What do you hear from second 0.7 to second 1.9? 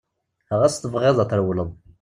tebɣiḍ ad trewleḍ.